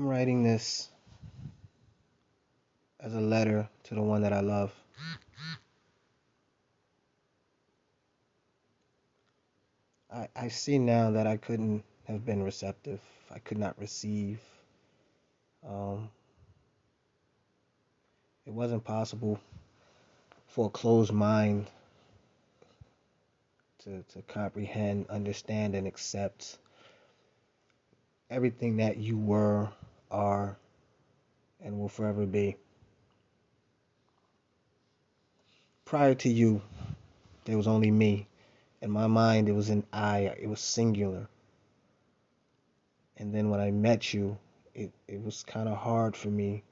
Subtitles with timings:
[0.00, 0.88] I'm writing this
[3.00, 4.72] as a letter to the one that I love.
[10.10, 12.98] I, I see now that I couldn't have been receptive.
[13.30, 14.40] I could not receive.
[15.68, 16.08] Um,
[18.46, 19.38] it wasn't possible
[20.46, 21.66] for a closed mind
[23.80, 26.56] to, to comprehend, understand, and accept
[28.30, 29.68] everything that you were,
[30.10, 30.56] are,
[31.60, 32.56] and will forever be.
[35.84, 36.62] Prior to you,
[37.44, 38.26] there was only me.
[38.80, 41.28] In my mind, it was an I, it was singular.
[43.16, 44.38] And then when I met you,
[44.74, 46.62] it, it was kind of hard for me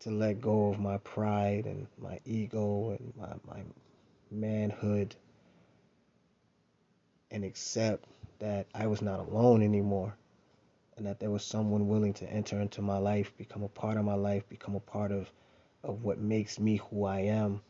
[0.00, 3.62] to let go of my pride and my ego and my, my
[4.30, 5.14] manhood
[7.30, 8.04] and accept
[8.38, 10.14] that I was not alone anymore
[10.96, 14.04] and that there was someone willing to enter into my life, become a part of
[14.04, 15.30] my life, become a part of,
[15.82, 17.60] of what makes me who I am,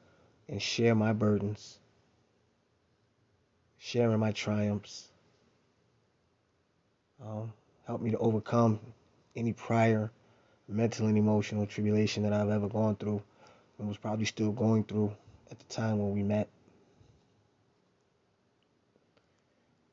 [0.49, 1.79] and share my burdens,
[3.79, 5.09] sharing my triumphs,
[7.25, 7.53] um,
[7.87, 8.79] help me to overcome
[9.37, 10.11] any prior
[10.69, 13.23] mental and emotional tribulation that I've ever gone through
[13.79, 15.15] and was probably still going through
[15.51, 16.49] at the time when we met.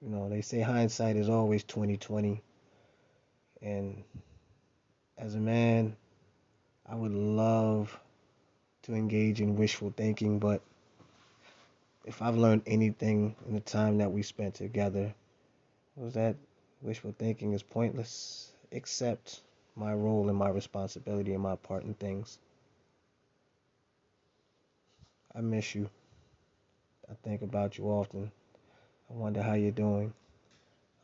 [0.01, 2.41] You know, they say hindsight is always 2020.
[3.61, 4.03] And
[5.17, 5.95] as a man,
[6.87, 7.97] I would love
[8.83, 10.61] to engage in wishful thinking, but
[12.05, 15.13] if I've learned anything in the time that we spent together,
[15.95, 16.35] was that
[16.81, 19.41] wishful thinking is pointless, except
[19.75, 22.39] my role and my responsibility and my part in things.
[25.35, 25.89] I miss you.
[27.09, 28.31] I think about you often.
[29.09, 30.13] I wonder how you're doing.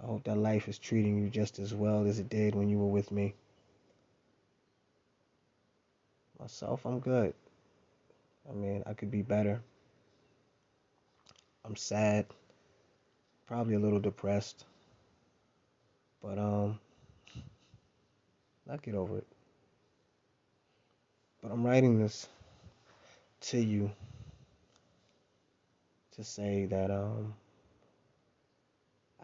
[0.02, 2.78] I hope that life is treating you just as well as it did when you
[2.78, 3.34] were with me.
[6.40, 7.34] Myself, I'm good.
[8.50, 9.60] I mean, I could be better.
[11.66, 12.26] I'm sad,
[13.48, 14.64] probably a little depressed,
[16.22, 16.80] but um,
[18.70, 19.28] I'll get over it.
[21.42, 22.28] But I'm writing this
[23.42, 23.92] to you
[26.16, 27.34] to say that um,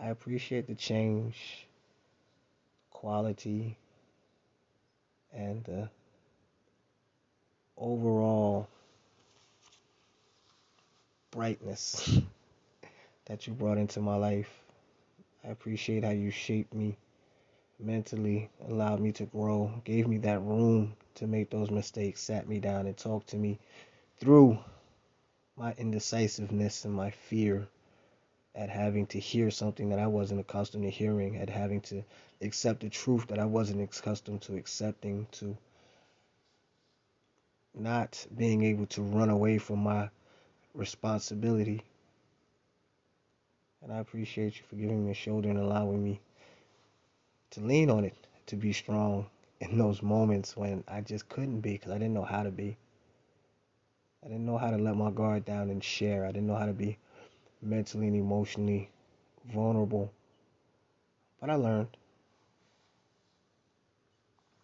[0.04, 1.66] I appreciate the change,
[2.92, 3.78] quality,
[5.32, 5.90] and the
[7.78, 8.68] overall
[11.32, 12.20] brightness
[13.28, 14.50] that you brought into my life.
[15.42, 16.98] I appreciate how you shaped me
[17.80, 22.60] mentally, allowed me to grow, gave me that room to make those mistakes, sat me
[22.60, 23.58] down and talked to me
[24.20, 24.60] through
[25.56, 27.70] my indecisiveness and my fear
[28.56, 32.04] at having to hear something that I wasn't accustomed to hearing, at having to
[32.42, 35.58] accept the truth that I wasn't accustomed to accepting, to
[37.74, 40.10] not being able to run away from my
[40.76, 41.82] responsibility.
[43.82, 46.22] And I appreciate you for giving me a shoulder and allowing me
[47.52, 48.16] to lean on it,
[48.48, 49.26] to be strong
[49.60, 52.78] in those moments when I just couldn't be because I didn't know how to be.
[54.24, 56.26] I didn't know how to let my guard down and share.
[56.26, 56.98] I didn't know how to be
[57.64, 58.90] mentally and emotionally
[59.46, 60.12] vulnerable.
[61.40, 61.98] But I learned.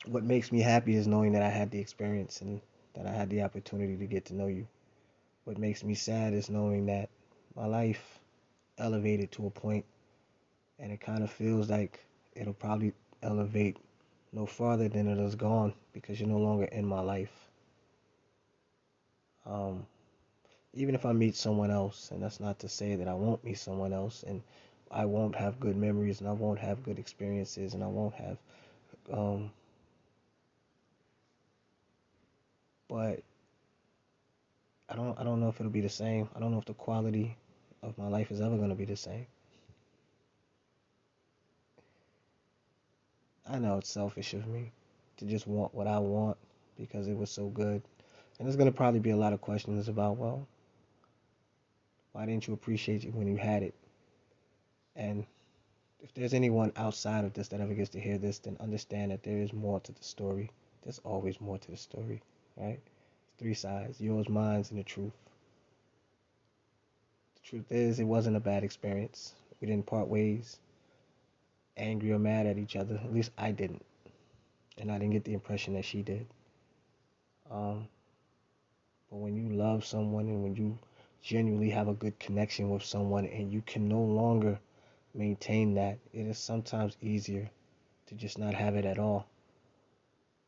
[0.06, 2.62] What makes me happy is knowing that I had the experience and
[2.94, 4.68] that I had the opportunity to get to know you.
[5.44, 7.10] What makes me sad is knowing that
[7.56, 8.20] my life
[8.78, 9.86] elevated to a point
[10.80, 12.06] and it kind of feels like
[12.36, 13.78] it'll probably elevate
[14.32, 17.50] no farther than it has gone because you're no longer in my life.
[19.46, 19.86] Um,
[20.74, 23.58] even if I meet someone else, and that's not to say that I won't meet
[23.58, 24.42] someone else and
[24.92, 28.38] I won't have good memories and I won't have good experiences and I won't have,
[29.12, 29.52] um,
[32.88, 33.22] but
[34.90, 36.30] I don't, I don't know if it'll be the same.
[36.36, 37.36] I don't know if the quality
[37.84, 39.28] of my life is ever going to be the same.
[43.48, 44.72] I know it's selfish of me
[45.18, 46.38] to just want what I want
[46.78, 47.82] because it was so good.
[48.38, 50.48] And there's going to probably be a lot of questions about, well,
[52.12, 53.76] why didn't you appreciate it when you had it?
[54.96, 55.26] And
[56.02, 59.24] if there's anyone outside of this that ever gets to hear this, then understand that
[59.24, 60.50] there is more to the story.
[60.84, 62.22] There's always more to the story,
[62.58, 62.80] right?
[63.38, 65.14] Three sides yours, mine, and the truth.
[67.36, 69.34] The truth is, it wasn't a bad experience.
[69.62, 70.60] We didn't part ways
[71.80, 72.96] angry or mad at each other.
[73.04, 73.86] At least I didn't.
[74.78, 76.28] And I didn't get the impression that she did.
[77.50, 77.88] Um,
[79.10, 80.78] but when you love someone and when you
[81.22, 84.60] genuinely have a good connection with someone and you can no longer
[85.14, 87.50] maintain that, it is sometimes easier
[88.08, 89.28] to just not have it at all.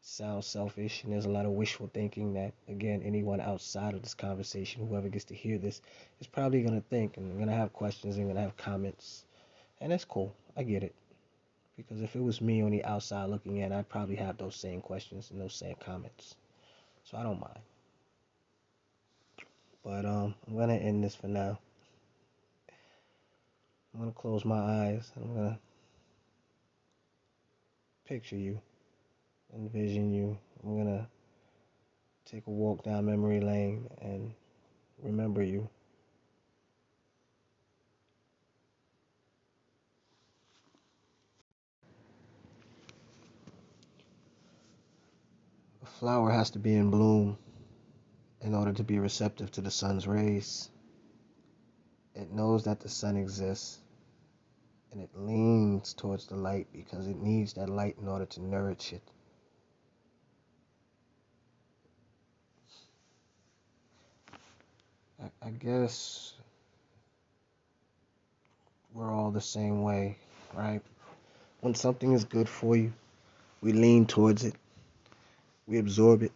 [0.02, 4.14] sounds selfish and there's a lot of wishful thinking that again anyone outside of this
[4.14, 5.82] conversation whoever gets to hear this
[6.20, 9.26] is probably going to think and going to have questions and going to have comments.
[9.80, 10.34] And that's cool.
[10.56, 10.96] I get it.
[11.78, 14.82] Because if it was me on the outside looking in i'd probably have those same
[14.82, 16.36] questions and those same comments.
[17.04, 17.60] So i don't mind
[19.84, 21.58] but um i'm to end this for now
[23.94, 25.60] i'm to close my eyes and i'm to
[28.06, 28.60] picture you
[29.54, 30.38] envision you.
[30.64, 31.08] I'm gonna
[32.26, 34.34] take a walk down memory lane and
[35.02, 35.68] remember you.
[45.84, 47.38] A flower has to be in bloom
[48.42, 50.70] in order to be receptive to the sun's rays.
[52.16, 53.80] It knows that the sun exists
[54.92, 58.94] and it leans towards the light because it needs that light in order to nourish
[58.94, 59.02] it.
[65.22, 66.34] I, I guess
[68.94, 70.18] we're all the same way,
[70.54, 70.82] right?
[71.62, 72.92] When something is good for you,
[73.62, 74.56] we lean towards it,
[75.68, 76.32] we absorb it,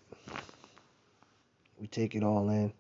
[1.86, 2.74] we take it all in.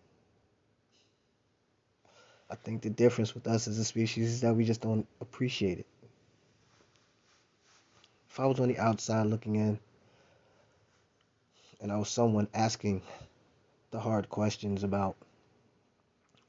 [2.49, 5.77] I think the difference with us as a species is that we just don't appreciate
[5.77, 5.85] it.
[8.31, 9.79] If I was on the outside looking in
[11.79, 13.03] and I was someone asking
[13.91, 15.15] the hard questions about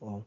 [0.00, 0.24] well,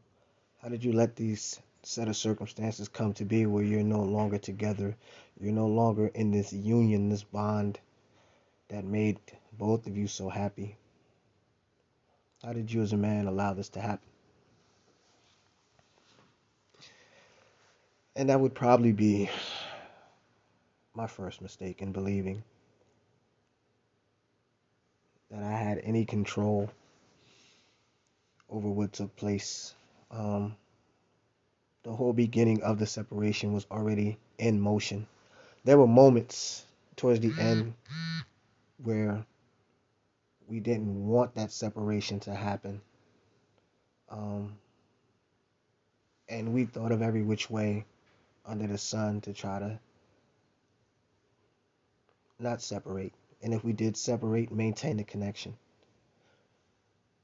[0.62, 4.38] how did you let these set of circumstances come to be where you're no longer
[4.38, 4.96] together?
[5.40, 7.80] You're no longer in this union, this bond
[8.68, 9.18] that made
[9.58, 10.76] both of you so happy.
[12.44, 14.08] How did you, as a man, allow this to happen?
[18.16, 19.28] And that would probably be
[20.94, 22.42] my first mistake in believing
[25.30, 26.70] that I had any control
[28.48, 29.74] over what took place.
[30.10, 30.56] Um,
[31.82, 35.06] the whole beginning of the separation was already in motion.
[35.64, 36.64] There were moments
[36.96, 37.74] towards the end
[38.82, 39.24] where
[40.50, 42.80] we didn't want that separation to happen.
[44.10, 44.56] Um,
[46.28, 47.84] and we thought of every which way
[48.44, 49.78] under the sun to try to
[52.40, 53.14] not separate.
[53.42, 55.54] And if we did separate, maintain the connection.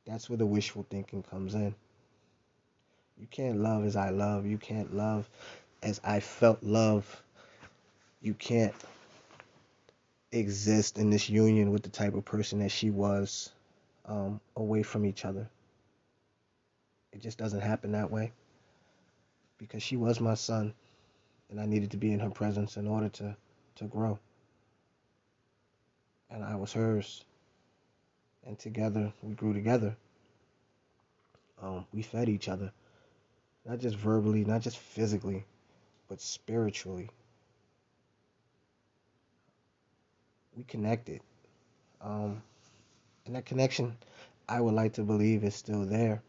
[0.07, 1.75] That's where the wishful thinking comes in.
[3.19, 4.47] You can't love as I love.
[4.47, 5.29] You can't love
[5.83, 7.23] as I felt love.
[8.21, 8.75] You can't
[10.39, 13.51] exist in this union with the type of person that she was
[14.07, 15.49] um, away from each other.
[17.13, 18.33] It just doesn't happen that way
[19.59, 20.75] because she was my sun
[21.51, 23.37] and I needed to be in her presence in order to,
[23.77, 24.19] to grow.
[26.31, 27.25] And I was hers
[28.47, 29.97] and together we grew together.
[31.61, 32.71] Um, we fed each other,
[33.65, 35.45] not just verbally, not just physically,
[36.09, 37.09] but spiritually.
[40.57, 41.21] We connected,
[42.01, 42.43] um,
[43.27, 43.97] and that connection,
[44.49, 46.23] I would like to believe, is still there.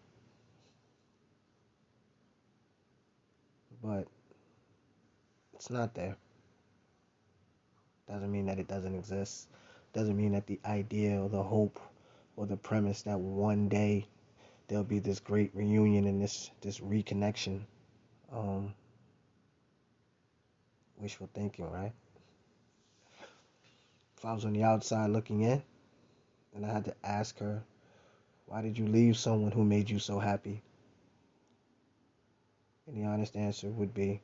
[3.82, 4.08] But
[5.54, 6.18] it's not there.
[8.10, 9.48] Doesn't mean that it doesn't exist.
[9.94, 11.80] Doesn't mean that the idea or the hope
[12.36, 14.06] or the premise that one day
[14.68, 17.62] there'll be this great reunion and this this reconnection.
[18.32, 18.74] Um,
[21.00, 21.94] wishful thinking, right?
[24.18, 25.62] If I was on the outside looking in,
[26.56, 27.64] and I had to ask her,
[28.48, 30.64] why did you leave someone who made you so happy?
[32.88, 34.22] And the honest answer would be,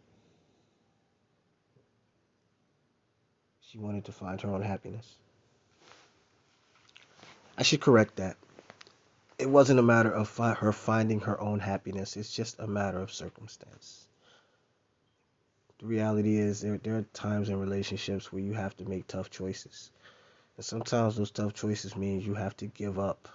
[3.61, 5.17] she wanted to find her own happiness.
[7.57, 8.37] I should correct that.
[9.37, 12.17] It wasn't a matter of fi- her finding her own happiness.
[12.17, 14.07] It's just a matter of circumstance.
[15.79, 19.29] The reality is there there are times in relationships where you have to make tough
[19.29, 19.91] choices.
[20.57, 23.27] And sometimes those tough choices means you have to give up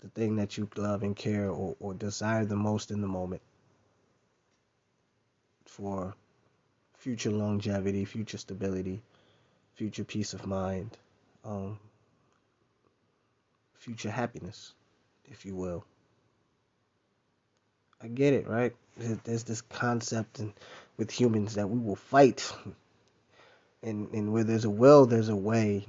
[0.00, 3.42] the thing that you love and care or, or desire the most in the moment
[5.66, 6.14] for
[6.98, 9.02] future longevity, future stability,
[9.74, 10.96] future peace of mind,
[11.44, 11.78] um,
[13.74, 14.72] future happiness,
[15.30, 15.84] if you will.
[18.02, 18.74] I get it, right?
[19.24, 20.52] There's this concept and
[20.96, 22.52] with humans that we will fight,
[23.82, 25.86] and and where there's a will, there's a way,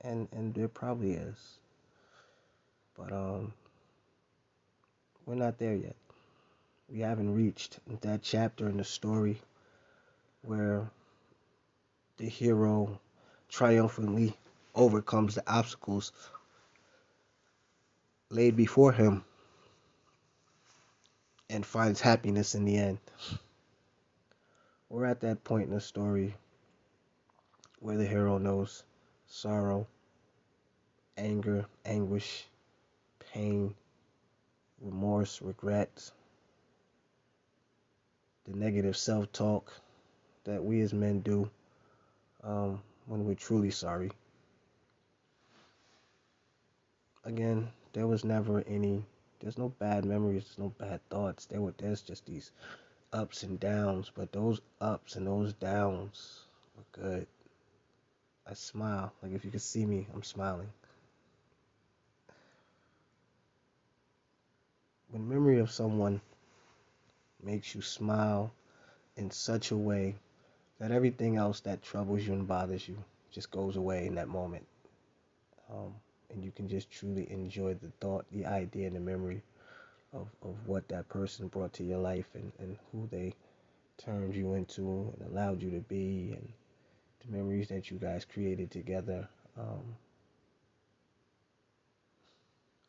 [0.00, 1.36] and and there probably is,
[2.96, 3.52] but um,
[5.26, 5.96] we're not there yet.
[6.90, 9.40] We haven't reached that chapter in the story
[10.42, 10.88] where
[12.18, 13.00] the hero
[13.48, 14.36] triumphantly
[14.74, 16.12] overcomes the obstacles
[18.30, 19.24] laid before him
[21.50, 22.98] and finds happiness in the end.
[24.88, 26.34] We're at that point in the story
[27.80, 28.84] where the hero knows
[29.28, 29.86] sorrow,
[31.16, 32.46] anger, anguish,
[33.32, 33.74] pain,
[34.80, 36.10] remorse, regret,
[38.44, 39.72] the negative self talk
[40.44, 41.50] that we as men do
[42.44, 44.10] um, when we're truly sorry.
[47.24, 49.04] Again, there was never any,
[49.40, 51.46] there's no bad memories, there's no bad thoughts.
[51.46, 52.50] There were, there's just these
[53.12, 56.40] ups and downs, but those ups and those downs
[56.76, 57.26] were good.
[58.46, 59.12] I smile.
[59.22, 60.68] Like if you could see me, I'm smiling.
[65.10, 66.20] When memory of someone
[67.42, 68.52] makes you smile
[69.16, 70.14] in such a way
[70.78, 72.96] that everything else that troubles you and bothers you
[73.30, 74.66] just goes away in that moment.
[75.70, 75.94] Um,
[76.30, 79.42] and you can just truly enjoy the thought, the idea, and the memory
[80.12, 83.34] of, of what that person brought to your life and, and who they
[83.98, 86.52] turned you into and allowed you to be and
[87.24, 89.28] the memories that you guys created together.
[89.58, 89.96] Um,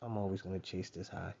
[0.02, 1.34] I'm always going to chase this high.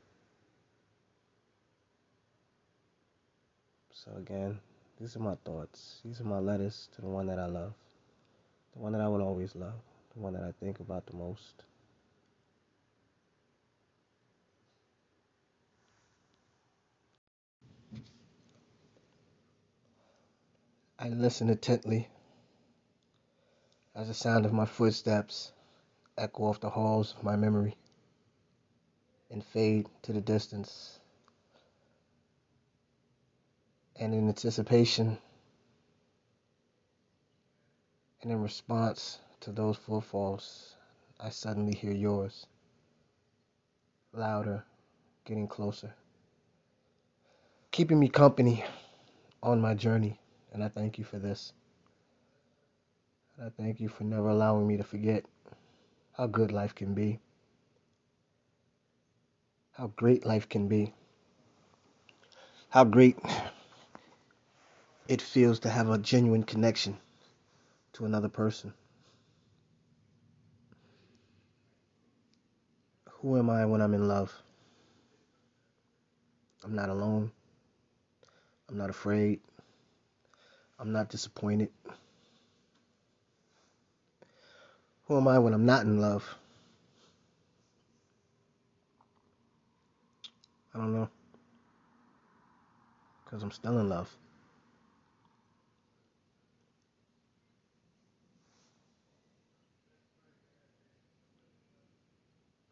[3.92, 4.58] So, again,
[5.00, 6.00] these are my thoughts.
[6.04, 7.72] These are my letters to the one that I love,
[8.72, 9.80] the one that I will always love,
[10.14, 11.64] the one that I think about the most.
[21.00, 22.08] I listen intently
[23.94, 25.52] as the sound of my footsteps
[26.16, 27.76] echo off the halls of my memory
[29.30, 30.98] and fade to the distance.
[33.94, 35.18] And in anticipation
[38.22, 40.74] and in response to those footfalls,
[41.20, 42.46] I suddenly hear yours.
[44.12, 44.64] Louder,
[45.24, 45.94] getting closer.
[47.70, 48.64] Keeping me company
[49.44, 50.18] on my journey.
[50.52, 51.52] And I thank you for this.
[53.40, 55.24] I thank you for never allowing me to forget
[56.12, 57.20] how good life can be,
[59.72, 60.92] how great life can be,
[62.70, 63.16] how great
[65.06, 66.98] it feels to have a genuine connection
[67.92, 68.74] to another person.
[73.20, 74.32] Who am I when I'm in love?
[76.64, 77.30] I'm not alone.
[78.68, 79.40] I'm not afraid.
[80.78, 81.70] I'm not disappointed.
[85.06, 86.36] Who am I when I'm not in love?
[90.74, 91.08] I don't know.
[93.24, 94.14] Because I'm still in love.